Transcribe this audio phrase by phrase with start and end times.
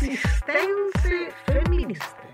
[0.00, 2.32] Insistenze femministe.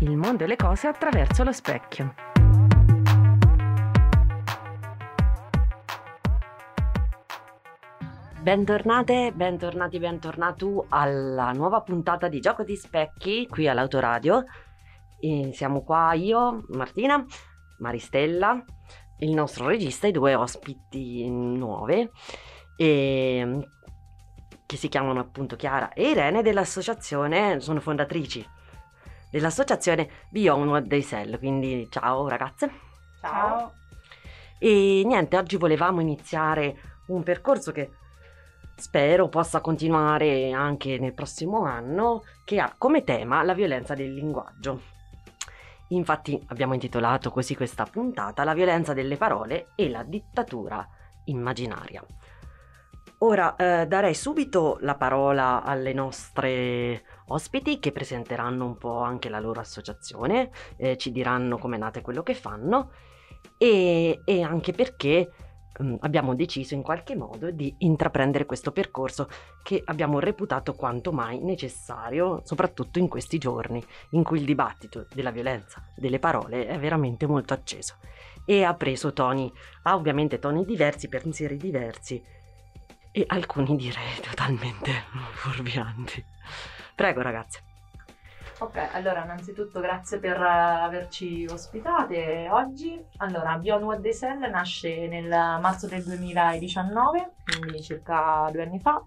[0.00, 2.14] Il mondo e le cose attraverso lo specchio.
[8.42, 14.46] Bentornate, bentornati, bentornato alla nuova puntata di Gioco di Specchi qui all'Autoradio.
[15.20, 17.24] E siamo qua io, Martina,
[17.78, 18.60] Maristella,
[19.20, 22.10] il nostro regista e due ospiti nuove
[22.76, 23.68] e,
[24.66, 28.46] che si chiamano appunto Chiara e Irene dell'associazione, sono fondatrici
[29.30, 32.70] dell'associazione Beyond What They Sell, quindi ciao ragazze.
[33.20, 33.72] Ciao.
[34.58, 36.76] E niente, oggi volevamo iniziare
[37.06, 37.90] un percorso che
[38.76, 44.98] spero possa continuare anche nel prossimo anno, che ha come tema la violenza del linguaggio.
[45.90, 50.86] Infatti abbiamo intitolato così questa puntata La violenza delle parole e la dittatura
[51.24, 52.04] immaginaria.
[53.22, 59.40] Ora eh, darei subito la parola alle nostre ospiti che presenteranno un po' anche la
[59.40, 62.92] loro associazione, eh, ci diranno come è nata quello che fanno
[63.58, 65.30] e, e anche perché
[65.78, 69.28] mh, abbiamo deciso in qualche modo di intraprendere questo percorso
[69.62, 75.30] che abbiamo reputato quanto mai necessario, soprattutto in questi giorni in cui il dibattito della
[75.30, 77.96] violenza delle parole è veramente molto acceso
[78.44, 82.22] e ha preso toni, ha ovviamente toni diversi, pensieri diversi
[83.12, 86.24] e alcuni direi totalmente fuorvianti.
[86.94, 87.69] Prego ragazzi.
[88.60, 93.02] Ok, allora innanzitutto grazie per uh, averci ospitate oggi.
[93.16, 99.02] Allora, Beyond What They Sell nasce nel marzo del 2019, quindi circa due anni fa,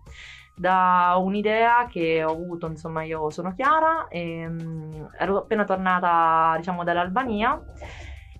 [0.56, 6.84] da un'idea che ho avuto, insomma io sono Chiara, e, um, ero appena tornata diciamo
[6.84, 7.64] dall'Albania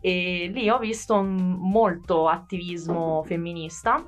[0.02, 4.04] e lì ho visto molto attivismo femminista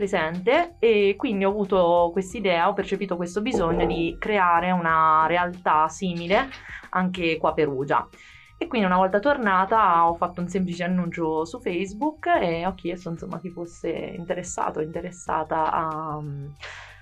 [0.00, 6.48] presente e quindi ho avuto quest'idea, ho percepito questo bisogno di creare una realtà simile
[6.90, 8.08] anche qua a Perugia.
[8.56, 13.10] E quindi una volta tornata ho fatto un semplice annuncio su Facebook e ho chiesto
[13.10, 16.22] insomma chi fosse interessato, interessata a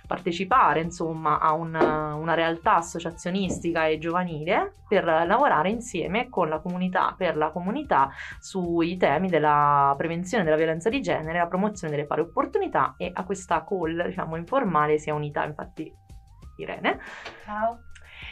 [0.08, 7.14] partecipare insomma a una, una, realtà associazionistica e giovanile per lavorare insieme con la comunità,
[7.16, 8.10] per la comunità
[8.40, 13.22] sui temi della prevenzione della violenza di genere, la promozione delle pari opportunità e a
[13.24, 15.94] questa call diciamo informale si è unita infatti
[16.56, 16.98] Irene.
[17.44, 17.80] Ciao.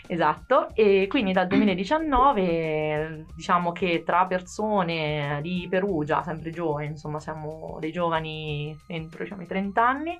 [0.08, 7.76] Esatto, e quindi dal 2019 diciamo che tra persone di Perugia, sempre giovani, insomma siamo
[7.80, 10.16] dei giovani entro diciamo, i 30 anni,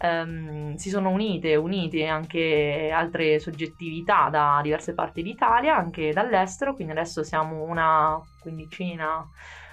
[0.00, 6.92] Um, si sono unite, unite anche altre soggettività da diverse parti d'Italia, anche dall'estero, quindi
[6.92, 9.18] adesso siamo una quindicina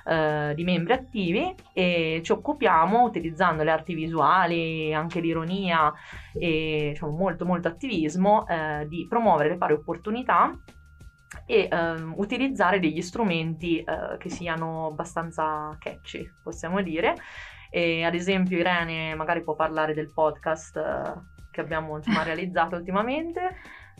[0.05, 5.93] uh, di membri attivi e ci occupiamo utilizzando le arti visuali, anche l'ironia
[6.33, 10.57] e diciamo, molto molto attivismo uh, di promuovere le pari opportunità
[11.45, 17.15] e um, utilizzare degli strumenti uh, che siano abbastanza catchy, possiamo dire,
[17.75, 21.13] e ad esempio Irene magari può parlare del podcast eh,
[21.51, 23.57] che abbiamo insomma, realizzato ultimamente.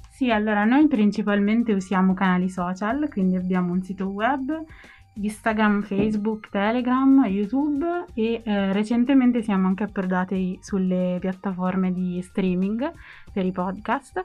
[0.09, 4.63] Sì, allora noi principalmente usiamo canali social, quindi abbiamo un sito web,
[5.15, 12.93] Instagram, Facebook, Telegram, YouTube e eh, recentemente siamo anche approdati sulle piattaforme di streaming
[13.33, 14.23] per i podcast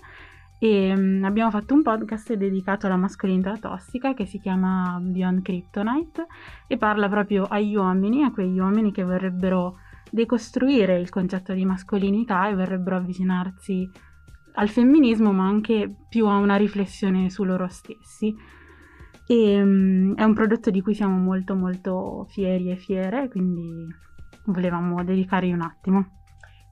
[0.62, 6.26] e um, abbiamo fatto un podcast dedicato alla mascolinità tossica che si chiama Beyond Kryptonite
[6.66, 9.78] e parla proprio agli uomini, a quegli uomini che vorrebbero
[10.10, 13.90] decostruire il concetto di mascolinità e vorrebbero avvicinarsi
[14.52, 18.36] al femminismo ma anche più a una riflessione su loro stessi.
[19.26, 23.86] E, um, è un prodotto di cui siamo molto molto fieri e fiere, quindi
[24.44, 26.19] volevamo dedicargli un attimo.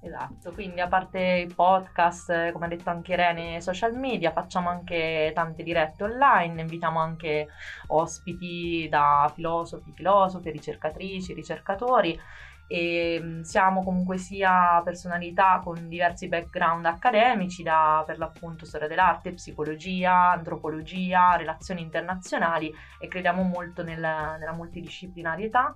[0.09, 5.33] Esatto, quindi a parte i podcast, come ha detto anche Irene, social media, facciamo anche
[5.35, 7.49] tante dirette online, invitiamo anche
[7.89, 12.19] ospiti da filosofi, filosofi, ricercatrici, ricercatori
[12.67, 19.35] e mm, siamo comunque sia personalità con diversi background accademici, da per l'appunto storia dell'arte,
[19.35, 25.75] psicologia, antropologia, relazioni internazionali e crediamo molto nel, nella multidisciplinarietà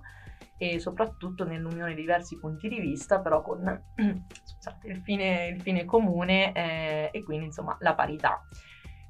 [0.57, 3.61] e soprattutto nell'unione di diversi punti di vista, però con
[4.43, 8.41] scusate, il, fine, il, fine, comune eh, e quindi insomma la parità.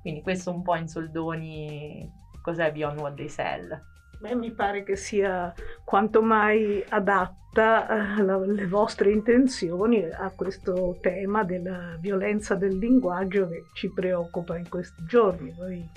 [0.02, 3.82] Quindi questo un po' in soldoni cos'è Beyond What They Sell.
[4.20, 5.54] me mi pare che sia
[5.84, 13.48] quanto mai adatta eh, la, le vostre intenzioni a questo tema della violenza del linguaggio
[13.48, 15.52] che ci preoccupa in questi giorni.
[15.52, 15.90] Vuoi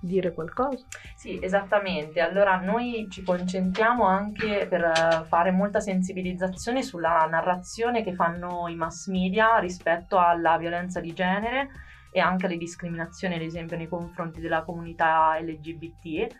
[0.00, 0.84] dire qualcosa?
[1.14, 2.20] Sì, esattamente.
[2.20, 9.08] Allora noi ci concentriamo anche per fare molta sensibilizzazione sulla narrazione che fanno i mass
[9.08, 11.68] media rispetto alla violenza di genere
[12.12, 16.34] e anche alle discriminazioni, ad esempio, nei confronti della comunità LGBT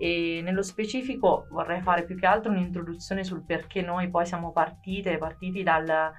[0.00, 5.18] e nello specifico vorrei fare più che altro un'introduzione sul perché noi poi siamo partite,
[5.18, 6.12] partiti dal,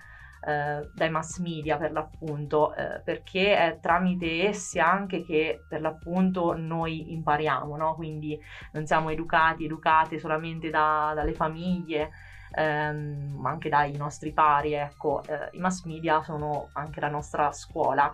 [0.46, 6.56] eh, dai mass media per l'appunto, eh, perché è tramite essi anche che per l'appunto
[6.56, 7.96] noi impariamo, no?
[7.96, 8.40] quindi
[8.74, 12.12] non siamo educati, educate solamente da, dalle famiglie,
[12.52, 17.52] ehm, ma anche dai nostri pari, ecco, eh, i mass media sono anche la nostra
[17.52, 18.14] scuola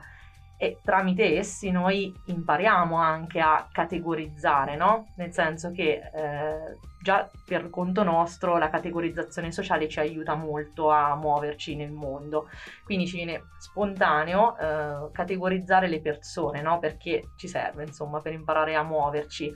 [0.57, 5.07] e tramite essi noi impariamo anche a categorizzare, no?
[5.16, 11.16] Nel senso che eh, già per conto nostro la categorizzazione sociale ci aiuta molto a
[11.16, 12.50] muoverci nel mondo,
[12.84, 16.80] quindi ci viene spontaneo eh, categorizzare le persone, no?
[16.80, 19.54] Perché ci serve, insomma, per imparare a muoverci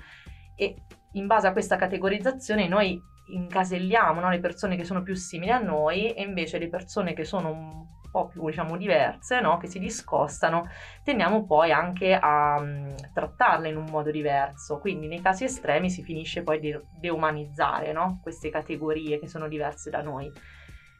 [0.56, 0.75] e
[1.13, 4.30] in base a questa categorizzazione noi incaselliamo no?
[4.30, 7.86] le persone che sono più simili a noi e invece le persone che sono un
[8.12, 9.58] po' più diciamo diverse, no?
[9.58, 10.70] che si discostano,
[11.04, 14.80] tendiamo poi anche a um, trattarle in un modo diverso.
[14.80, 18.20] Quindi nei casi estremi si finisce poi di deumanizzare no?
[18.22, 20.32] queste categorie che sono diverse da noi.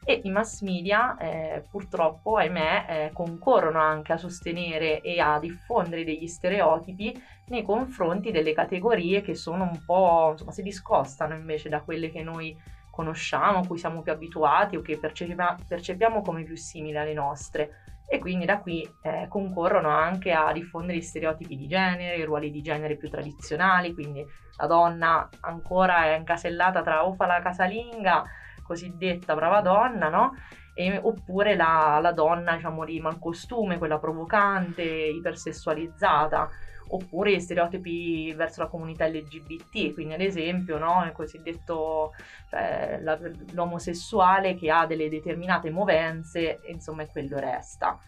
[0.02, 6.04] E i mass media eh, purtroppo, ahimè, eh, concorrono anche a sostenere e a diffondere
[6.04, 11.82] degli stereotipi nei confronti delle categorie che sono un po', insomma, si discostano invece da
[11.82, 12.56] quelle che noi
[13.00, 17.84] conosciamo, a cui siamo più abituati o che percepiamo, percepiamo come più simili alle nostre.
[18.06, 22.50] E quindi da qui eh, concorrono anche a diffondere gli stereotipi di genere, i ruoli
[22.50, 24.26] di genere più tradizionali, quindi
[24.56, 28.24] la donna ancora è incasellata tra o fa la casalinga,
[28.64, 30.34] cosiddetta brava donna, no?
[30.74, 36.48] E, oppure la, la donna, diciamo, di malcostume, quella provocante, ipersessualizzata
[36.90, 42.12] oppure stereotipi verso la comunità LGBT, quindi ad esempio no, il cosiddetto
[42.48, 43.18] cioè, la,
[43.52, 47.98] l'omosessuale che ha delle determinate movenze, insomma, e quello resta.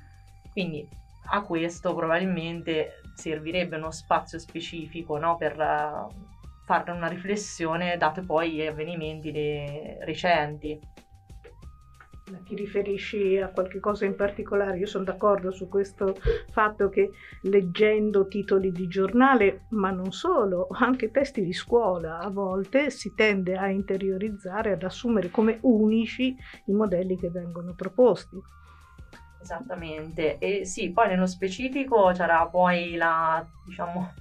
[0.50, 0.86] Quindi
[1.30, 6.12] a questo probabilmente servirebbe uno spazio specifico no, per uh,
[6.64, 9.30] fare una riflessione, dato poi gli avvenimenti
[10.00, 10.78] recenti
[12.44, 14.78] ti riferisci a qualche cosa in particolare?
[14.78, 16.16] Io sono d'accordo su questo
[16.50, 17.10] fatto che
[17.42, 23.56] leggendo titoli di giornale, ma non solo, anche testi di scuola, a volte si tende
[23.56, 26.36] a interiorizzare, ad assumere come unici
[26.66, 28.40] i modelli che vengono proposti.
[29.40, 34.12] Esattamente, e sì, poi nello specifico c'era poi la, diciamo,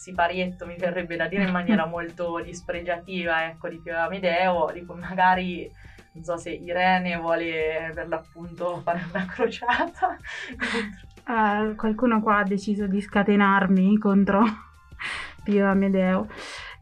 [0.00, 4.98] siparietto mi verrebbe da dire in maniera molto dispregiativa, ecco, di Pio Amedeo, di cui
[4.98, 5.70] magari
[6.12, 10.16] non so se Irene vuole per l'appunto fare una crociata.
[11.26, 14.42] Uh, qualcuno qua ha deciso di scatenarmi contro
[15.44, 16.28] Pio Amedeo.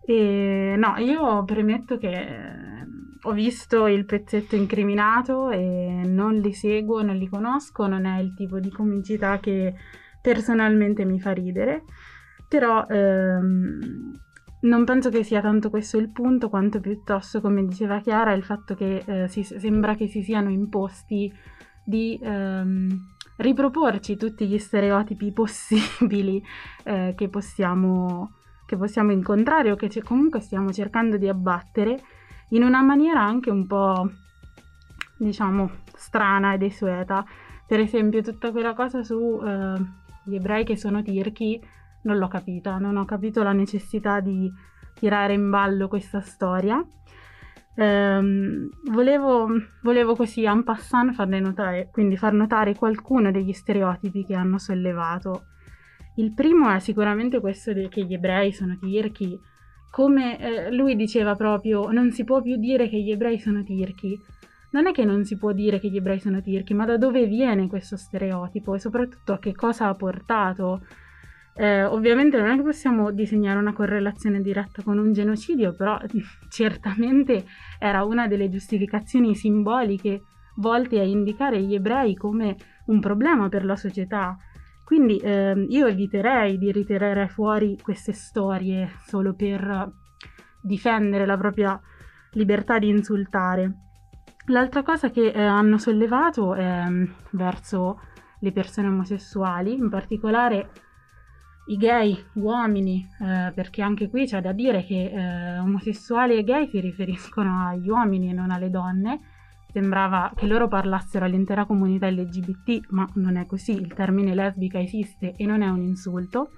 [0.05, 2.57] E, no, io premetto che
[3.21, 8.33] ho visto il pezzetto incriminato e non li seguo, non li conosco, non è il
[8.35, 9.75] tipo di comicità che
[10.23, 11.85] personalmente mi fa ridere,
[12.49, 14.13] però ehm,
[14.61, 18.75] non penso che sia tanto questo il punto, quanto piuttosto, come diceva Chiara, il fatto
[18.75, 21.33] che eh, si, sembra che si siano imposti
[21.85, 22.89] di ehm,
[23.37, 26.43] riproporci tutti gli stereotipi possibili
[26.85, 28.33] eh, che, possiamo,
[28.67, 32.03] che, possiamo, incontrare o che c- comunque stiamo cercando di abbattere
[32.51, 34.11] in una maniera anche un po',
[35.17, 37.25] diciamo, strana e desueta.
[37.67, 41.63] Per esempio, tutta quella cosa su eh, ebrei che sono tirchi
[42.03, 44.51] non l'ho capita, non ho capito la necessità di
[44.95, 46.85] tirare in ballo questa storia.
[47.77, 49.49] Ehm, volevo,
[49.83, 55.45] volevo, così en passant farne notare, quindi far notare qualcuno degli stereotipi che hanno sollevato.
[56.17, 59.39] Il primo è sicuramente questo di, che gli ebrei sono tirchi.
[59.91, 64.21] Come eh, lui diceva proprio, non si può più dire che gli ebrei sono tirchi.
[64.71, 67.27] Non è che non si può dire che gli ebrei sono tirchi, ma da dove
[67.27, 70.83] viene questo stereotipo e soprattutto a che cosa ha portato?
[71.61, 75.99] Eh, ovviamente non è che possiamo disegnare una correlazione diretta con un genocidio, però
[76.49, 77.45] certamente
[77.81, 80.23] era una delle giustificazioni simboliche
[80.59, 82.55] volte a indicare gli ebrei come
[82.87, 84.37] un problema per la società.
[84.85, 89.91] Quindi eh, io eviterei di ritirare fuori queste storie solo per
[90.63, 91.79] difendere la propria
[92.35, 93.73] libertà di insultare.
[94.47, 98.01] L'altra cosa che eh, hanno sollevato è mm, verso
[98.39, 100.71] le persone omosessuali, in particolare
[101.69, 106.69] i gay, uomini, eh, perché anche qui c'è da dire che eh, omosessuali e gay
[106.69, 109.21] si riferiscono agli uomini e non alle donne.
[109.71, 113.73] Sembrava che loro parlassero all'intera comunità LGBT, ma non è così.
[113.73, 116.53] Il termine lesbica esiste e non è un insulto,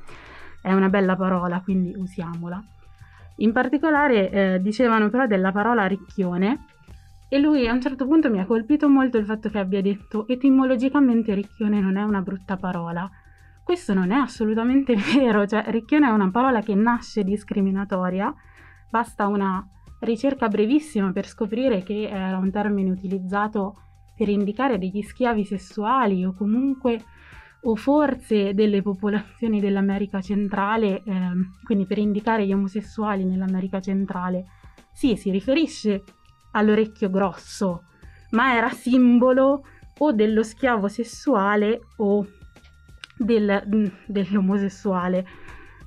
[0.62, 2.62] è una bella parola, quindi usiamola.
[3.38, 6.67] In particolare eh, dicevano però della parola ricchione
[7.29, 10.26] e lui a un certo punto mi ha colpito molto il fatto che abbia detto
[10.29, 13.09] etimologicamente ricchione non è una brutta parola
[13.71, 18.35] questo non è assolutamente vero, cioè ricchione è una parola che nasce discriminatoria,
[18.91, 19.65] basta una
[20.00, 23.77] ricerca brevissima per scoprire che era un termine utilizzato
[24.17, 27.05] per indicare degli schiavi sessuali o comunque
[27.61, 31.31] o forse delle popolazioni dell'America centrale, eh,
[31.62, 34.47] quindi per indicare gli omosessuali nell'America centrale.
[34.91, 36.03] Sì, si riferisce
[36.50, 37.85] all'orecchio grosso,
[38.31, 39.62] ma era simbolo
[39.97, 42.27] o dello schiavo sessuale o
[43.21, 45.27] del, mm, dell'omosessuale,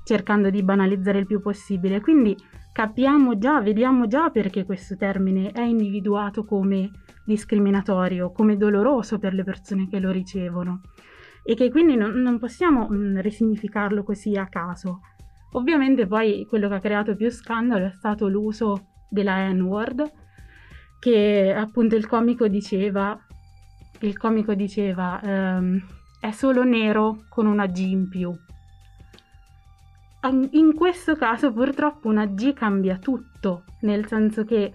[0.04, 2.00] cercando di banalizzare il più possibile.
[2.00, 2.36] Quindi
[2.72, 6.92] capiamo già, vediamo già perché questo termine è individuato come
[7.26, 10.82] discriminatorio, come doloroso per le persone che lo ricevono
[11.44, 15.02] e che quindi non, non possiamo mh, mm, risignificarlo così a caso.
[15.54, 20.12] Ovviamente poi quello che ha creato più scandalo è stato l'uso della N-word,
[21.00, 23.20] che appunto il comico diceva,
[24.00, 25.86] il comico diceva ehm,
[26.24, 28.34] è solo nero con una G in più.
[30.52, 34.72] In questo caso purtroppo una G cambia tutto, nel senso che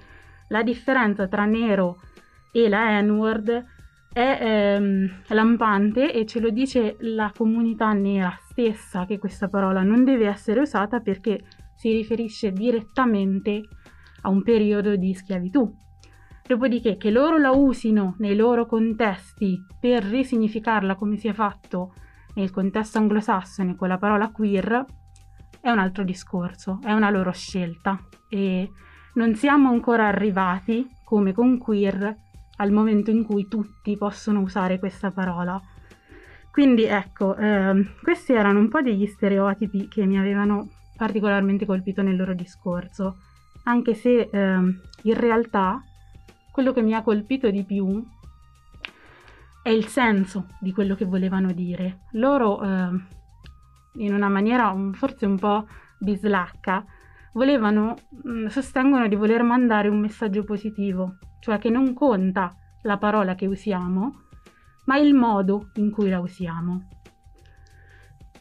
[0.48, 2.02] la differenza tra nero
[2.52, 3.64] e la N-word
[4.12, 10.04] è ehm, lampante e ce lo dice la comunità nera stessa che questa parola non
[10.04, 11.42] deve essere usata perché
[11.74, 13.62] si riferisce direttamente
[14.20, 15.74] a un periodo di schiavitù.
[16.48, 21.92] Dopodiché che loro la usino nei loro contesti per risignificarla come si è fatto
[22.36, 24.82] nel contesto anglosassone con la parola queer
[25.60, 28.70] è un altro discorso, è una loro scelta e
[29.16, 32.16] non siamo ancora arrivati come con queer
[32.56, 35.60] al momento in cui tutti possono usare questa parola.
[36.50, 42.16] Quindi ecco, eh, questi erano un po' degli stereotipi che mi avevano particolarmente colpito nel
[42.16, 43.18] loro discorso,
[43.64, 44.54] anche se eh,
[45.02, 45.82] in realtà
[46.58, 48.04] quello che mi ha colpito di più
[49.62, 52.00] è il senso di quello che volevano dire.
[52.14, 52.90] Loro, eh,
[53.98, 55.68] in una maniera forse un po'
[56.00, 56.84] bislacca,
[57.34, 57.94] volevano,
[58.26, 63.46] mm, sostengono di voler mandare un messaggio positivo, cioè che non conta la parola che
[63.46, 64.22] usiamo,
[64.86, 66.88] ma il modo in cui la usiamo.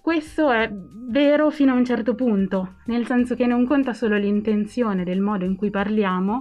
[0.02, 0.74] Questo è
[1.08, 5.46] vero fino a un certo punto, nel senso che non conta solo l'intenzione del modo
[5.46, 6.40] in cui parliamo,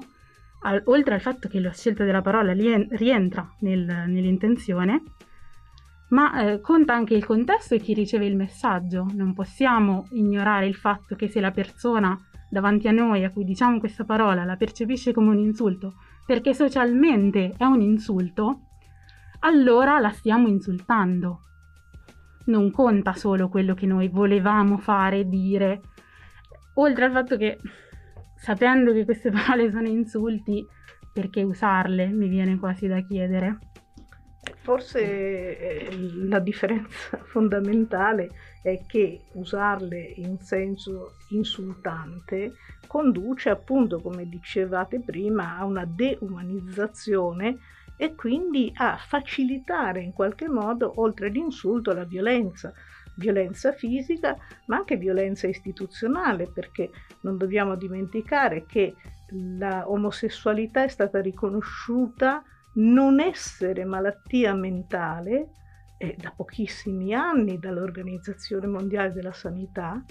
[0.66, 5.02] al, oltre al fatto che la scelta della parola rientra nel, nell'intenzione,
[6.08, 9.06] ma eh, conta anche il contesto e chi riceve il messaggio.
[9.14, 12.18] Non possiamo ignorare il fatto che se la persona
[12.50, 15.94] davanti a noi a cui diciamo questa parola la percepisce come un insulto,
[16.26, 18.62] perché socialmente è un insulto,
[19.40, 21.42] allora la stiamo insultando.
[22.46, 25.80] Non conta solo quello che noi volevamo fare, dire,
[26.74, 27.58] oltre al fatto che
[28.36, 30.64] sapendo che queste parole sono insulti,
[31.12, 32.06] perché usarle?
[32.06, 33.58] Mi viene quasi da chiedere.
[34.62, 35.00] Forse
[35.58, 35.96] eh,
[36.28, 38.30] la differenza fondamentale
[38.62, 42.52] è che usarle in senso insultante
[42.86, 47.58] conduce appunto, come dicevate prima, a una deumanizzazione
[47.96, 52.72] e quindi a facilitare in qualche modo, oltre l'insulto, la violenza
[53.16, 58.94] violenza fisica, ma anche violenza istituzionale, perché non dobbiamo dimenticare che
[59.58, 62.42] la omosessualità è stata riconosciuta
[62.74, 65.50] non essere malattia mentale
[65.98, 70.02] eh, da pochissimi anni dall'Organizzazione Mondiale della Sanità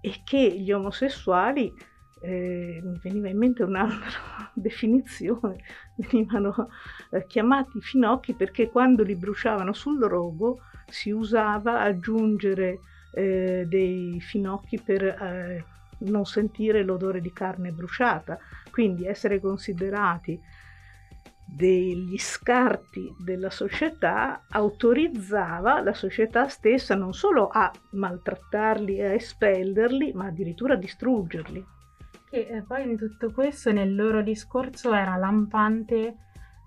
[0.00, 1.72] e che gli omosessuali
[2.20, 5.62] eh, mi veniva in mente un'altra definizione,
[5.96, 6.68] venivano
[7.10, 12.80] eh, chiamati finocchi perché quando li bruciavano sul rogo si usava aggiungere
[13.12, 15.64] eh, dei finocchi per eh,
[16.00, 18.38] non sentire l'odore di carne bruciata,
[18.70, 20.40] quindi essere considerati
[21.50, 30.12] degli scarti della società autorizzava la società stessa non solo a maltrattarli e a espellerli,
[30.12, 31.64] ma addirittura a distruggerli.
[32.28, 36.16] Che poi in tutto questo nel loro discorso era lampante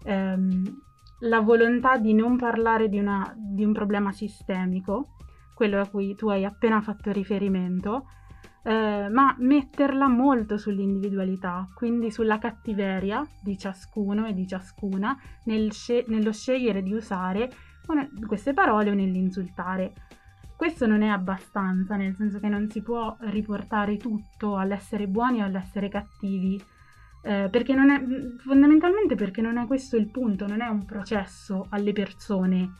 [0.03, 0.81] ehm,
[1.21, 5.15] la volontà di non parlare di, una, di, un problema sistemico,
[5.53, 8.07] quello a cui tu hai appena fatto riferimento,
[8.63, 16.05] eh, ma metterla molto sull'individualità, quindi sulla cattiveria di ciascuno e di ciascuna nel sce-
[16.07, 17.51] nello scegliere di usare
[18.25, 19.93] queste parole o nell'insultare.
[20.55, 25.45] questo non è abbastanza, nel senso che non si può riportare tutto all'essere buoni o
[25.45, 26.61] all'essere cattivi,
[27.23, 28.01] eh, perché non è,
[28.37, 32.73] fondamentalmente perché non è questo il punto, non è un processo alle persone,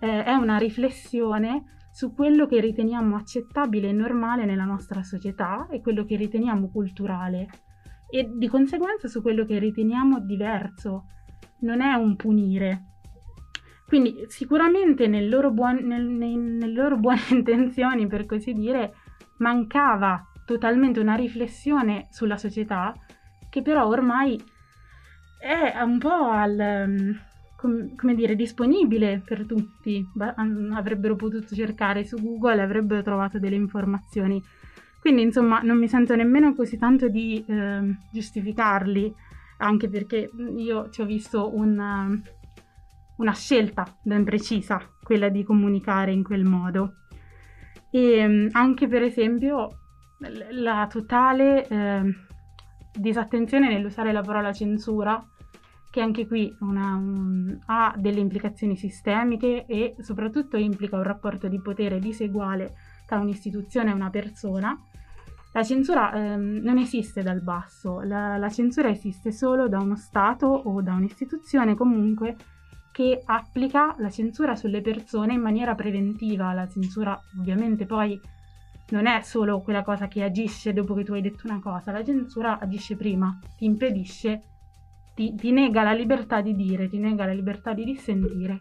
[0.00, 5.80] eh, è una riflessione su quello che riteniamo accettabile e normale nella nostra società e
[5.80, 7.48] quello che riteniamo culturale
[8.10, 11.06] e di conseguenza su quello che riteniamo diverso.
[11.60, 12.84] Non è un punire.
[13.86, 18.94] Quindi sicuramente nel loro buon, nel, nei, nelle loro buone intenzioni, per così dire,
[19.38, 22.94] mancava totalmente una riflessione sulla società
[23.56, 24.38] che però ormai
[25.38, 27.18] è un po' al,
[27.56, 30.06] come dire, disponibile per tutti.
[30.74, 34.42] Avrebbero potuto cercare su Google avrebbero trovato delle informazioni.
[35.00, 39.14] Quindi, insomma, non mi sento nemmeno così tanto di eh, giustificarli,
[39.58, 42.10] anche perché io ci ho visto una,
[43.16, 46.96] una, scelta ben precisa, quella di comunicare in quel modo.
[47.90, 49.78] E anche, per esempio,
[50.50, 52.25] la totale eh,
[52.96, 55.24] disattenzione nell'usare la parola censura
[55.90, 61.58] che anche qui una, um, ha delle implicazioni sistemiche e soprattutto implica un rapporto di
[61.60, 62.74] potere diseguale
[63.06, 64.78] tra un'istituzione e una persona.
[65.52, 70.46] La censura ehm, non esiste dal basso, la, la censura esiste solo da uno Stato
[70.46, 72.36] o da un'istituzione comunque
[72.92, 76.52] che applica la censura sulle persone in maniera preventiva.
[76.52, 78.20] La censura ovviamente poi
[78.90, 82.04] non è solo quella cosa che agisce dopo che tu hai detto una cosa, la
[82.04, 84.42] censura agisce prima, ti impedisce
[85.16, 88.60] ti, ti, nega la libertà di dire, ti nega la libertà di dissentire.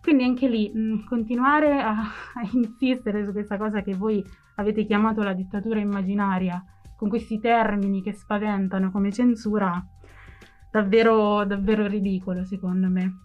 [0.00, 4.86] Quindi anche lì mh, mm, continuare a, a, insistere su questa cosa che voi avete
[4.86, 6.64] chiamato la dittatura immaginaria,
[6.96, 9.84] con questi termini che spaventano come censura,
[10.70, 13.18] davvero, davvero ridicolo secondo me.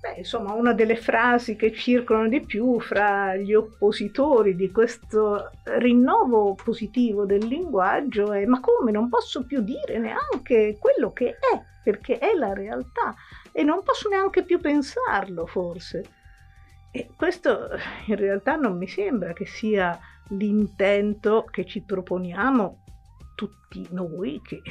[0.00, 6.54] Beh, insomma, una delle frasi che circolano di più fra gli oppositori di questo rinnovo
[6.54, 12.18] positivo del linguaggio è ma come non posso più dire neanche quello che è, perché
[12.18, 13.14] è la realtà
[13.52, 16.04] e non posso neanche più pensarlo forse.
[16.90, 17.68] E questo
[18.06, 22.84] in realtà non mi sembra che sia l'intento che ci proponiamo
[23.34, 24.62] tutti noi che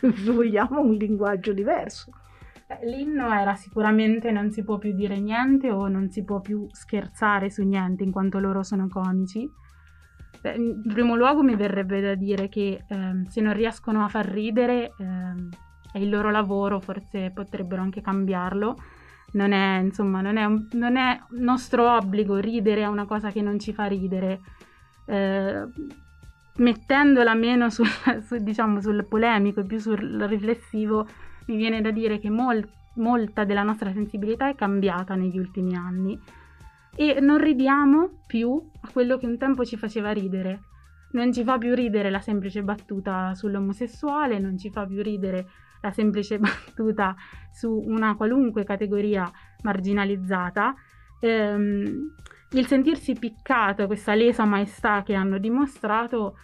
[0.24, 2.10] vogliamo un linguaggio diverso.
[2.82, 7.50] L'inno era sicuramente non si può più dire niente o non si può più scherzare
[7.50, 9.50] su niente in quanto loro sono comici.
[10.40, 14.26] Beh, in primo luogo mi verrebbe da dire che ehm, se non riescono a far
[14.26, 15.48] ridere ehm,
[15.92, 18.76] è il loro lavoro, forse potrebbero anche cambiarlo.
[19.32, 23.40] Non è, insomma, non è, un, non è nostro obbligo ridere a una cosa che
[23.40, 24.40] non ci fa ridere.
[25.06, 25.66] Eh,
[26.56, 27.86] mettendola meno sul,
[28.26, 31.06] su, diciamo, sul polemico e più sul riflessivo,
[31.46, 36.18] mi viene da dire che mol- molta della nostra sensibilità è cambiata negli ultimi anni
[36.94, 40.64] e non ridiamo più a quello che un tempo ci faceva ridere.
[41.12, 45.46] Non ci fa più ridere la semplice battuta sull'omosessuale, non ci fa più ridere
[45.80, 47.14] la semplice battuta
[47.50, 49.30] su una qualunque categoria
[49.62, 50.74] marginalizzata.
[51.20, 52.14] Ehm,
[52.52, 56.36] il sentirsi piccato, questa lesa maestà che hanno dimostrato,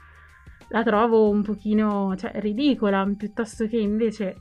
[0.69, 4.37] la trovo un pochino cioè, ridicola, piuttosto che invece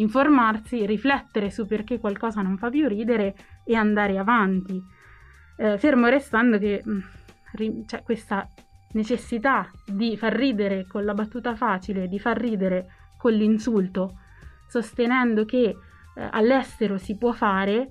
[0.00, 3.34] informarsi, riflettere su perché qualcosa non fa più ridere
[3.64, 4.82] e andare avanti.
[5.56, 7.00] Eh, fermo restando che mh, mm,
[7.52, 8.48] ri- cioè, questa
[8.92, 14.18] necessità di far ridere con la battuta facile, di far ridere con l'insulto,
[14.68, 15.76] sostenendo che
[16.14, 17.90] eh, all'estero si può fare,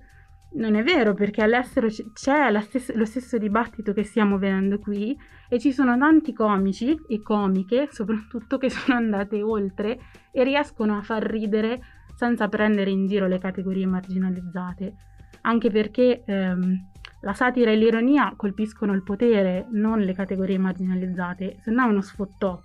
[0.53, 5.17] non è vero perché all'estero c- c'è stes- lo stesso dibattito che stiamo vedendo qui
[5.49, 9.99] e ci sono tanti comici e comiche soprattutto che sono andate oltre
[10.31, 11.81] e riescono a far ridere
[12.17, 14.95] senza prendere in giro le categorie marginalizzate,
[15.41, 16.89] anche perché ehm,
[17.21, 22.01] la satira e l'ironia colpiscono il potere, non le categorie marginalizzate, se no è uno
[22.01, 22.59] sfottò,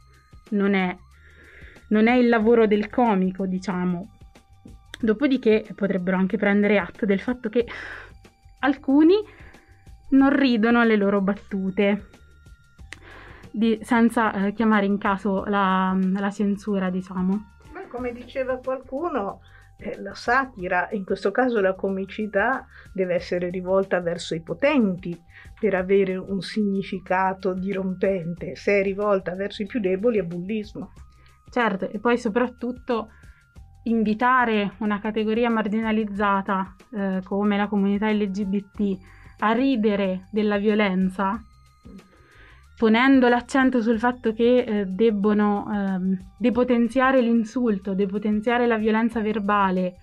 [0.53, 0.97] non è,
[1.89, 4.09] non è il lavoro del comico, diciamo.
[4.99, 7.67] Dopodiché potrebbero anche prendere atto del fatto che
[8.61, 9.17] alcuni
[10.11, 12.07] non ridono alle loro battute,
[13.51, 17.51] di, senza eh, chiamare in caso la, la censura, diciamo
[17.93, 19.41] come diceva qualcuno,
[19.77, 25.23] eh, la satira, in questo caso la comicità, deve essere rivolta verso i potenti
[25.61, 28.57] per avere un significato dirompente.
[28.57, 30.93] Se è rivolta verso i più deboli è bullismo.
[31.51, 33.11] Certo, e poi soprattutto
[33.85, 38.97] invitare una categoria marginalizzata eh, come la comunità LGBT
[39.41, 41.43] a ridere della violenza
[42.83, 49.99] ponendo l'accento sul fatto che eh, debbono ehm, depotenziare l'insulto, depotenziare la violenza verbale,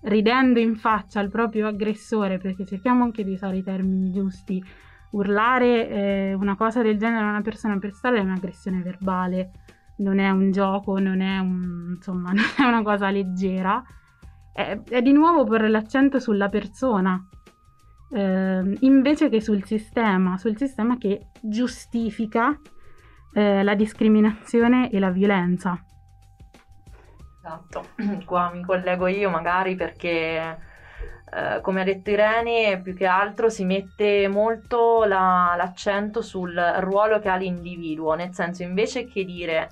[0.00, 4.60] ridendo in faccia al proprio aggressore, perché cerchiamo anche di usare i termini giusti,
[5.10, 9.52] urlare eh, una cosa del genere a una persona per strada è un'aggressione verbale,
[9.98, 13.80] non è un gioco, non è, un, insomma, non è una cosa leggera.
[14.52, 17.24] È, è di nuovo porre l'accento sulla persona,
[18.10, 22.58] eh, invece che sul sistema, sul sistema che giustifica
[23.32, 25.82] eh, la discriminazione e la violenza.
[27.42, 27.88] Esatto,
[28.24, 30.58] qua mi collego io magari perché
[31.34, 37.18] eh, come ha detto Irene, più che altro si mette molto la, l'accento sul ruolo
[37.18, 39.70] che ha l'individuo, nel senso invece che dire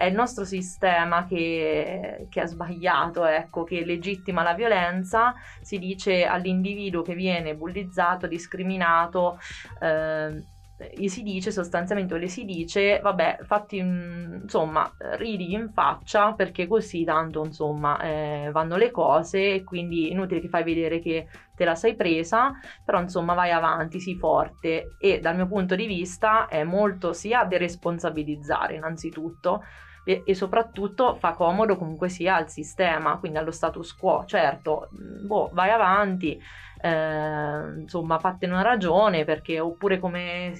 [0.00, 6.24] è il nostro sistema che, che, è sbagliato, ecco, che legittima la violenza, si dice
[6.24, 9.38] all'individuo che viene bullizzato, discriminato,
[9.78, 10.42] eh,
[10.94, 16.66] gli si dice sostanzialmente, o le si dice, vabbè, fatti, insomma, ridi in faccia perché
[16.66, 21.64] così tanto, insomma, eh, vanno le cose e quindi inutile che fai vedere che te
[21.66, 24.96] la sei presa, però insomma vai avanti, sii forte.
[24.98, 29.62] E dal mio punto di vista è molto sia deresponsabilizzare innanzitutto,
[30.04, 34.24] e, e, soprattutto fa comodo comunque sia al sistema, quindi allo status quo.
[34.26, 36.40] Certo, boh, vai avanti,
[36.82, 40.52] eh, insomma, fattene una ragione perché oppure come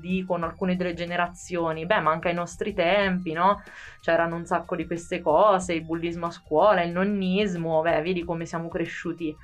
[0.00, 3.62] dicono alcune delle generazioni, beh, ma anche ai nostri tempi, no?
[4.00, 8.44] C'erano un sacco di queste cose, il bullismo a scuola, il nonnismo, beh, vedi come
[8.44, 9.34] siamo cresciuti.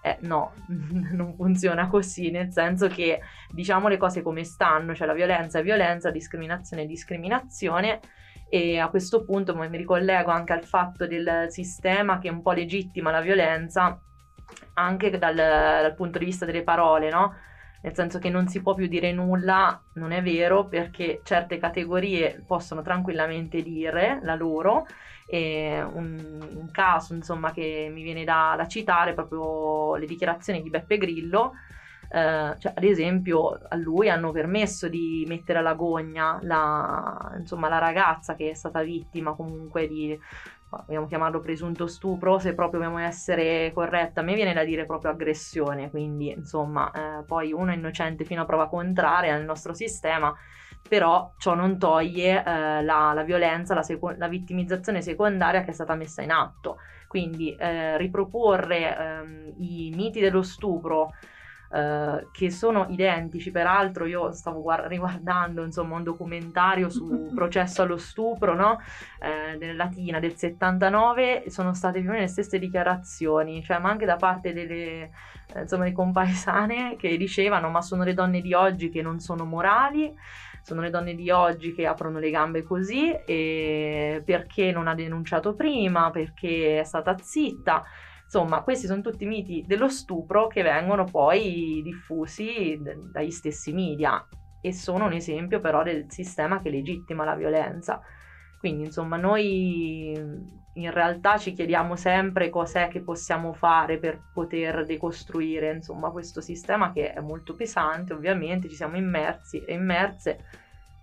[0.00, 0.52] Eh, no,
[1.12, 5.62] non funziona così, nel senso che diciamo le cose come stanno, cioè la violenza è
[5.62, 8.00] violenza, discriminazione è discriminazione
[8.48, 13.10] e a questo punto mi ricollego anche al fatto del sistema che un po' legittima
[13.10, 14.00] la violenza
[14.74, 17.34] anche dal, dal punto di vista delle parole, no?
[17.80, 22.42] Nel senso che non si può più dire nulla, non è vero, perché certe categorie
[22.44, 24.86] possono tranquillamente dire la loro.
[25.26, 30.62] E un, un caso, insomma, che mi viene da, da citare è proprio le dichiarazioni
[30.62, 31.52] di Beppe Grillo,
[32.10, 37.78] eh, cioè, ad esempio, a lui hanno permesso di mettere alla gogna la, insomma, la
[37.78, 40.18] ragazza che è stata vittima comunque di,
[40.86, 45.10] vogliamo chiamarlo presunto stupro, se proprio dobbiamo essere corretta, a me viene da dire proprio
[45.10, 50.34] aggressione, quindi insomma, eh, poi uno è innocente fino a prova contraria nel nostro sistema,
[50.88, 55.74] però ciò non toglie eh, la, la, violenza, la, seco- la, vittimizzazione secondaria che è
[55.74, 56.78] stata messa in atto.
[57.06, 61.12] Quindi eh, riproporre ehm, i miti dello stupro
[61.68, 63.50] Uh, che sono identici.
[63.50, 68.78] Peraltro, io stavo guard- riguardando insomma, un documentario sul processo allo stupro no?
[69.20, 73.90] eh, della Latina del 79, sono state più o meno le stesse dichiarazioni, cioè, ma
[73.90, 75.10] anche da parte delle
[75.54, 79.44] eh, insomma, di compaesane che dicevano: Ma sono le donne di oggi che non sono
[79.44, 80.14] morali.
[80.62, 85.54] Sono le donne di oggi che aprono le gambe così e perché non ha denunciato
[85.54, 87.84] prima, perché è stata zitta.
[88.30, 94.22] Insomma, questi sono tutti miti dello stupro che vengono poi diffusi d- dagli stessi media
[94.60, 98.02] e sono un esempio però del sistema che legittima la violenza.
[98.58, 105.72] Quindi, insomma, noi in realtà ci chiediamo sempre cos'è che possiamo fare per poter decostruire,
[105.72, 110.44] insomma, questo sistema che è molto pesante, ovviamente, ci siamo immersi e immerse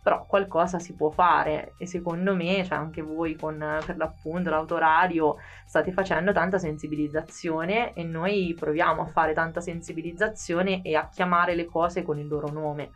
[0.06, 5.38] però qualcosa si può fare e secondo me, cioè anche voi con per l'appunto l'autoradio
[5.66, 11.66] state facendo tanta sensibilizzazione e noi proviamo a fare tanta sensibilizzazione e a chiamare le
[11.66, 12.92] cose con il loro nome.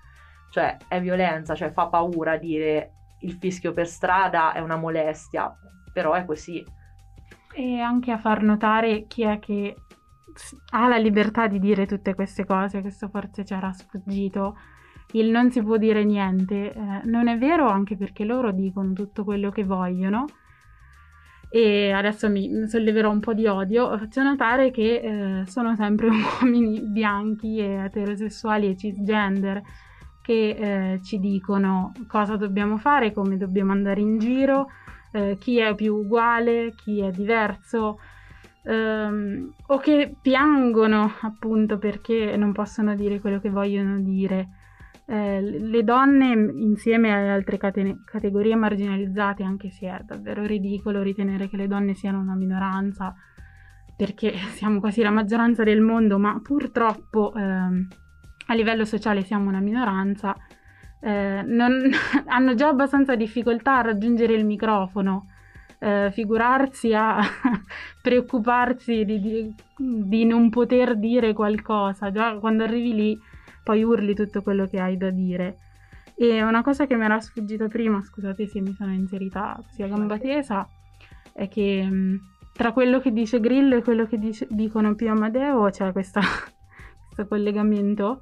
[0.52, 2.92] Cioè è violenza, cioè fa paura dire
[3.22, 5.52] il fischio per strada è una molestia,
[5.92, 6.64] però è così.
[7.56, 9.76] E anche a far notare chi è che
[10.74, 14.56] ha la libertà di dire tutte queste cose, questo forse ci era sfuggito
[15.14, 16.74] il non si può dire niente.
[16.74, 20.26] Eh, non è vero anche perché loro dicono tutto quello che vogliono.
[21.52, 23.98] E adesso mi solleverò un po' di odio.
[23.98, 26.10] Faccio notare che eh, sono sempre
[26.42, 29.62] uomini bianchi e eterosessuali e cisgender
[30.22, 34.68] che eh, ci dicono cosa dobbiamo fare, come dobbiamo andare in giro,
[35.12, 38.00] eh, chi è più uguale, chi è diverso.
[38.64, 44.59] Ehm, o che piangono appunto perché non possono dire quello che vogliono dire
[45.12, 51.50] eh, le donne insieme alle altre cate- categorie marginalizzate, anche se è davvero ridicolo ritenere
[51.50, 53.16] che le donne siano una minoranza,
[53.98, 59.62] perché siamo quasi la maggioranza del mondo, ma purtroppo eh, a livello sociale siamo una
[59.62, 60.36] minoranza,
[61.02, 61.90] eh, non,
[62.28, 65.26] hanno già abbastanza difficoltà a raggiungere il microfono.
[65.82, 67.18] Eh, figurarsi a
[68.04, 73.20] preoccuparsi di, di, di, non poter dire qualcosa, già quando arrivi lì
[73.70, 75.60] poi urli tutto quello che hai da dire.
[76.16, 79.88] E una cosa che mi era sfuggita prima, scusate se mi sono inserita così a
[79.88, 80.68] gamba tesa,
[81.32, 82.20] è che mh,
[82.52, 86.20] tra quello che dice Grillo e quello che dice, dicono Pio Amadeo c'è questa,
[87.14, 88.22] questo collegamento.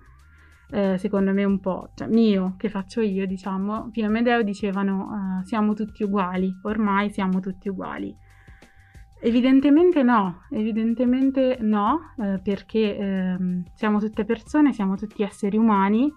[0.71, 5.45] eh, secondo me un po' cioè, mio, che faccio io, diciamo, Pio Medeo dicevano uh,
[5.45, 8.13] siamo tutti uguali, ormai siamo tutti uguali.
[9.19, 13.37] Evidentemente no, evidentemente no, eh, perché eh,
[13.73, 16.11] siamo tutte persone, siamo tutti esseri umani,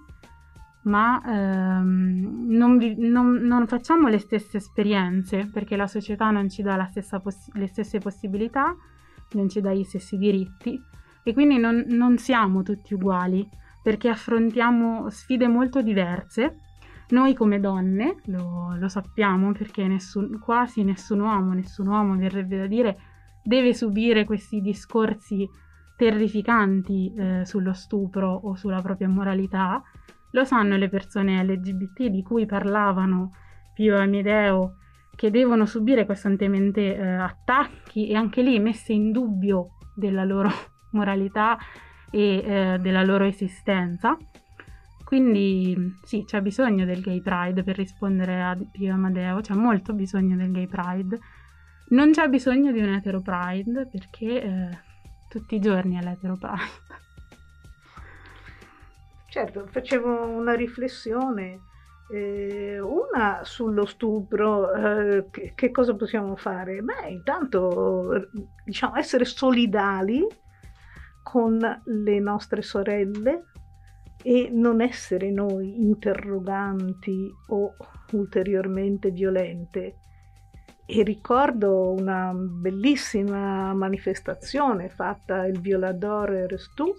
[0.83, 6.63] ma ehm, non, vi- non, non, facciamo le stesse esperienze, perché la società non ci
[6.63, 6.91] dà
[7.23, 8.77] poss- le stesse possibilità,
[9.33, 10.79] non ci dà gli stessi diritti,
[11.23, 13.49] e quindi non, non siamo tutti uguali
[13.83, 16.61] perché affrontiamo sfide molto diverse.
[17.11, 22.67] Noi come donne lo, lo sappiamo perché nessun, quasi nessun uomo, nessun uomo verrebbe da
[22.67, 22.99] dire,
[23.43, 25.49] deve subire questi discorsi
[25.97, 29.83] terrificanti eh, sullo stupro o sulla propria moralità.
[30.31, 33.33] Lo sanno le persone LGBT di cui parlavano
[33.75, 34.77] Pio Amedeo
[35.17, 40.49] che devono subire costantemente eh, attacchi e anche lì messe in dubbio della loro
[40.93, 41.59] moralità
[42.11, 44.17] e eh, della loro esistenza.
[45.11, 50.37] Quindi sì, c'è bisogno del gay pride per rispondere a Pio Amadeo, c'è molto bisogno
[50.37, 51.19] del gay pride.
[51.89, 54.79] Non c'è bisogno di un etero pride perché eh,
[55.29, 56.63] tutti i giorni è l'etero pride.
[59.27, 61.59] Certo, facevo una riflessione,
[62.13, 66.83] eh, una sullo stupro, eh, che, che, cosa possiamo fare?
[66.83, 68.29] Beh, intanto
[68.65, 70.25] diciamo essere solidali
[71.25, 73.47] con le nostre sorelle
[74.23, 77.75] e non essere noi interroganti o
[78.13, 79.95] ulteriormente violente.
[80.85, 86.93] E ricordo una bellissima manifestazione fatta il Violador Restù,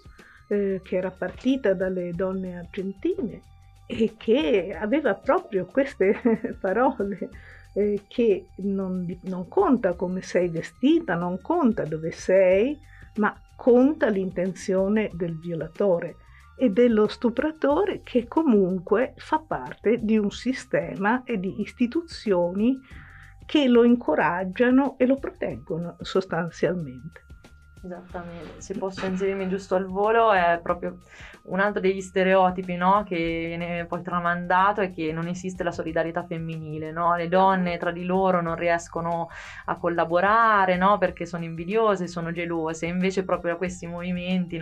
[0.48, 3.42] eh, che era partita dalle donne argentine
[3.86, 6.16] e che aveva proprio queste
[6.58, 7.28] parole
[7.74, 12.80] eh, che non, non conta come sei vestita, non conta dove sei,
[13.16, 16.16] ma conta l'intenzione del violatore
[16.56, 22.80] e dello stupratore che comunque fa parte di un sistema e di istituzioni
[23.46, 27.22] che lo incoraggiano e lo proteggono sostanzialmente.
[27.84, 30.98] Esattamente, se posso inserirmi giusto al volo, è proprio
[31.44, 33.02] un altro degli stereotipi no?
[33.04, 37.16] che viene poi tramandato è che non esiste la solidarietà femminile, no?
[37.16, 39.28] le donne tra di loro non riescono
[39.64, 40.98] a collaborare no?
[40.98, 44.56] perché sono invidiose, sono gelose, invece proprio da questi movimenti?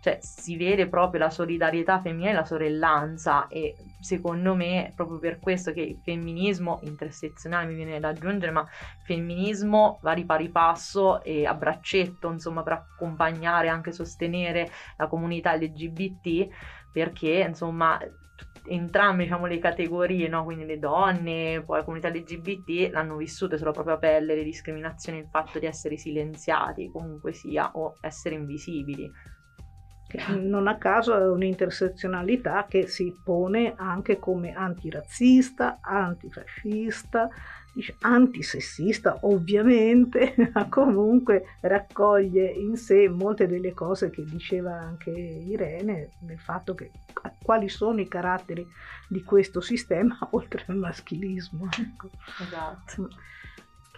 [0.00, 5.38] Cioè, si vede proprio la solidarietà femminile, la sorellanza e secondo me è proprio per
[5.38, 8.66] questo che il femminismo intersezionale mi viene da aggiungere, ma
[9.04, 15.06] femminismo va di pari passo e a braccetto, insomma, per accompagnare e anche sostenere la
[15.06, 16.48] comunità LGBT
[16.90, 17.98] perché, insomma,
[18.68, 20.44] entrambe diciamo, le categorie, no?
[20.44, 25.28] quindi le donne, poi la comunità LGBT, l'hanno vissuto sulla propria pelle le discriminazioni, il
[25.30, 29.12] fatto di essere silenziati, comunque sia, o essere invisibili
[30.38, 37.28] non a caso è un'intersezionalità che si pone anche come antirazzista, antifascista,
[38.00, 46.38] antisessista ovviamente, ma comunque raccoglie in sé molte delle cose che diceva anche Irene nel
[46.38, 46.90] fatto che
[47.42, 48.66] quali sono i caratteri
[49.08, 51.68] di questo sistema oltre al maschilismo.
[51.78, 52.10] Ecco.
[52.40, 53.08] Esatto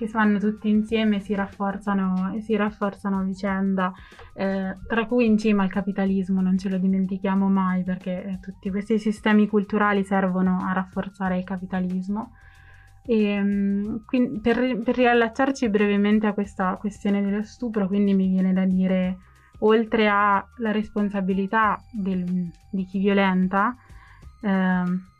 [0.02, 3.92] che vanno tutti insieme e si rafforzano, si rafforzano a vicenda,
[4.34, 8.70] eh, tra cui in cima al capitalismo, non ce lo dimentichiamo mai perché eh, tutti
[8.70, 12.32] questi sistemi culturali servono a rafforzare il capitalismo.
[13.04, 18.52] E, mm, quindi, per, per riallacciarci brevemente a questa questione dello stupro, quindi mi viene
[18.52, 19.18] da dire,
[19.60, 23.76] oltre alla responsabilità del, di chi violenta,
[24.40, 25.10] eh,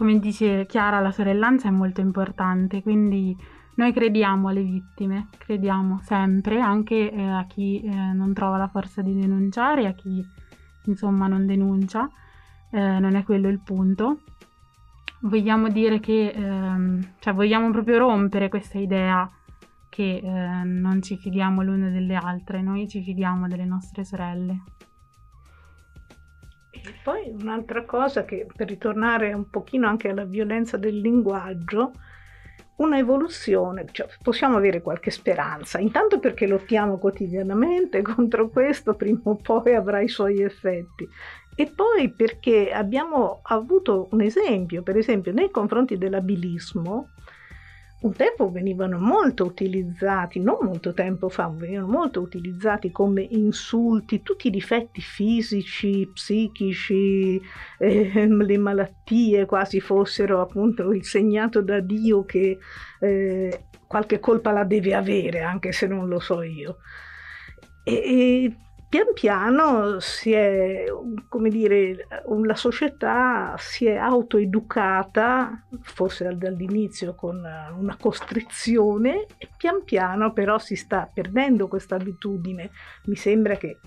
[0.00, 3.36] come dice Chiara, la sorellanza è molto importante, quindi
[3.74, 9.02] noi crediamo alle vittime, crediamo sempre, anche eh, a chi eh, non trova la forza
[9.02, 10.24] di denunciare, a chi
[10.86, 12.08] insomma non denuncia,
[12.70, 14.20] eh, non è quello il punto.
[15.20, 19.30] Vogliamo dire che, ehm, cioè vogliamo proprio rompere questa idea
[19.90, 24.62] che eh, non ci fidiamo l'une delle altre, noi ci fidiamo delle nostre sorelle.
[26.70, 31.92] E poi un'altra cosa che per ritornare un pochino anche alla violenza del linguaggio,
[32.76, 39.36] una evoluzione, cioè possiamo avere qualche speranza, intanto perché lottiamo quotidianamente contro questo, prima o
[39.36, 41.06] poi avrà i suoi effetti,
[41.54, 47.10] e poi perché abbiamo avuto un esempio, per esempio nei confronti dell'abilismo,
[48.00, 54.46] un tempo venivano molto utilizzati, non molto tempo fa, venivano molto utilizzati come insulti tutti
[54.46, 57.40] i difetti fisici, psichici,
[57.78, 62.58] eh, le malattie quasi fossero appunto il segnato da Dio che
[63.00, 66.78] eh, qualche colpa la deve avere, anche se non lo so io.
[67.84, 68.56] E, e
[68.90, 70.84] pian piano è,
[71.48, 72.06] dire,
[72.42, 80.74] la società si è autoeducata, forse dall'inizio con una costrizione, e pian piano però si
[80.74, 82.70] sta perdendo questa abitudine.
[83.04, 83.78] Mi sembra che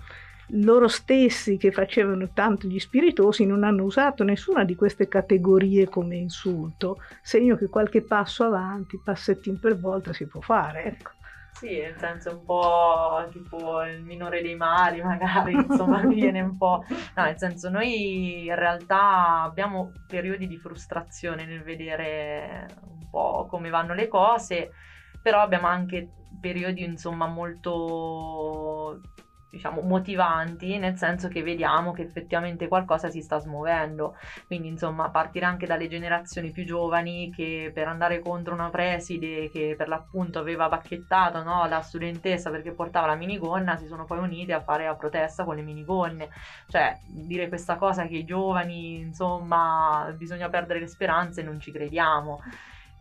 [0.48, 6.16] loro stessi che facevano tanto gli spiritosi non hanno usato nessuna di queste categorie come
[6.16, 10.84] insulto, segno che qualche passo avanti, passettino per volta si può fare.
[10.84, 11.10] Ecco.
[11.54, 16.84] Sì, nel senso un po' tipo il minore dei mali, magari, insomma, viene un po'...
[17.14, 23.70] No, nel senso noi in realtà abbiamo periodi di frustrazione nel vedere un po' come
[23.70, 24.72] vanno le cose,
[25.22, 26.08] però abbiamo anche
[26.40, 29.00] periodi, insomma, molto
[29.54, 34.16] diciamo, motivanti, nel senso che vediamo che effettivamente qualcosa si sta smuovendo.
[34.46, 39.74] Quindi, insomma, partire anche dalle generazioni più giovani che per andare contro una preside che
[39.76, 44.52] per l'appunto aveva bacchettato no, la studentessa perché portava la minigonna, si sono poi unite
[44.52, 46.28] a fare la protesta con le minigonne.
[46.68, 52.40] Cioè, dire questa cosa che i giovani, insomma, bisogna perdere le speranze, non ci crediamo.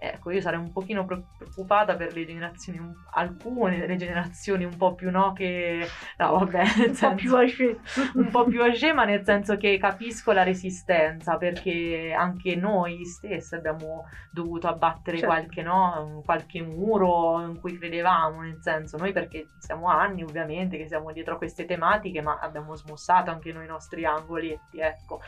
[0.05, 2.77] Ecco, io sarei un pochino preoccupata per le generazioni,
[3.11, 5.87] alcune delle generazioni un po' più no che...
[6.17, 7.79] No, vabbè, un, senso, po più age.
[8.15, 13.55] un po' più age, ma nel senso che capisco la resistenza, perché anche noi stessi
[13.55, 15.33] abbiamo dovuto abbattere certo.
[15.33, 20.87] qualche, no, qualche muro in cui credevamo, nel senso, noi perché siamo anni ovviamente che
[20.87, 25.21] siamo dietro a queste tematiche, ma abbiamo smussato anche noi i nostri angoletti, ecco.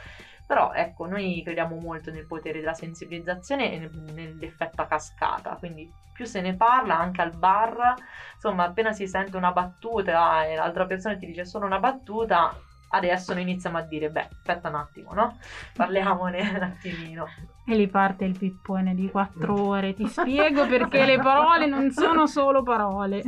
[0.46, 6.26] Però ecco, noi crediamo molto nel potere della sensibilizzazione e nell'effetto a cascata, quindi più
[6.26, 7.94] se ne parla anche al bar,
[8.36, 12.56] insomma appena si sente una battuta e l'altra persona ti dice solo una battuta,
[12.90, 15.38] adesso noi iniziamo a dire, beh, aspetta un attimo, no?
[15.76, 17.28] Parliamone un attimino.
[17.66, 22.28] E lì parte il pippone di quattro ore, ti spiego perché le parole non sono
[22.28, 23.24] solo parole.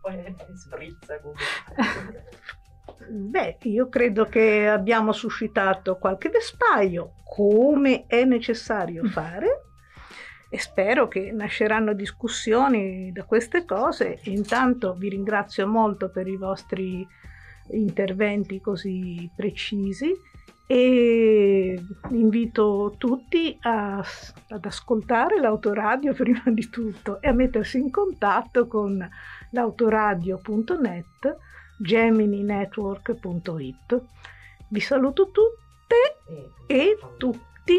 [0.00, 1.44] Poi sprizza comunque.
[3.08, 9.64] Beh, io credo che abbiamo suscitato qualche vespaio, come è necessario fare,
[10.48, 14.20] e spero che nasceranno discussioni da queste cose.
[14.24, 17.06] Intanto vi ringrazio molto per i vostri
[17.70, 20.12] interventi così precisi
[20.66, 23.98] e invito tutti a,
[24.48, 29.08] ad ascoltare l'autoradio prima di tutto e a mettersi in contatto con
[29.50, 31.36] l'autoradio.net
[31.82, 34.02] gemininetwork.it.
[34.68, 36.16] Vi saluto tutte
[36.66, 37.78] e tutti,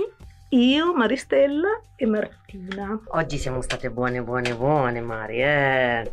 [0.49, 2.99] io, Maristella e Martina.
[3.05, 6.11] Oggi siamo state buone, buone, buone, Mari, eh.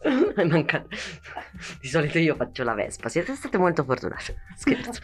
[0.34, 0.88] È mancato.
[1.80, 4.42] Di solito io faccio la Vespa, siete state molto fortunate.
[4.54, 5.00] Scherzo.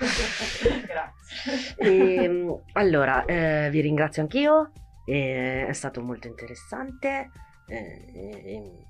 [0.86, 1.74] Grazie.
[1.76, 4.72] E, ehm, allora, eh, vi ringrazio anch'io,
[5.06, 7.30] eh, è stato molto interessante.
[7.66, 8.84] Eh,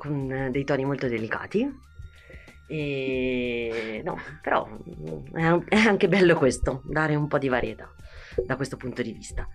[0.00, 1.88] con dei toni molto delicati.
[2.66, 4.66] E no, però
[5.68, 7.92] è anche bello questo, dare un po' di varietà
[8.46, 9.46] da questo punto di vista,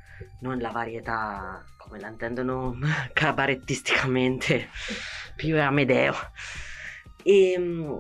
[0.42, 2.78] non la varietà come la intendono
[3.14, 4.68] cabarettisticamente
[5.36, 6.14] più Amedeo.
[7.24, 8.00] E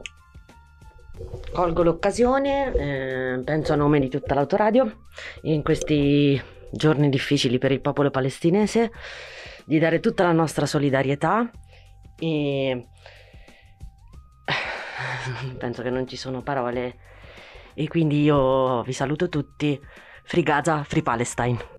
[1.52, 5.06] colgo l'occasione, eh, penso a nome di tutta l'autoradio,
[5.44, 6.40] in questi
[6.72, 8.92] giorni difficili per il popolo palestinese,
[9.64, 11.50] di dare tutta la nostra solidarietà
[12.26, 12.88] e
[15.58, 16.98] penso che non ci sono parole
[17.74, 19.80] e quindi io vi saluto tutti.
[20.24, 21.74] Free Gaza, Free Palestine.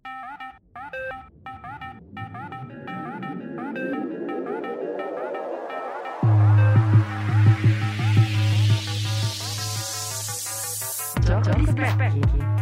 [11.56, 12.55] Insistenze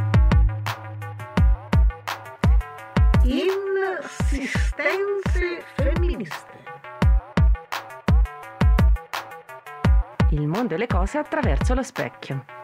[10.55, 12.63] mondo e le cose attraverso lo specchio.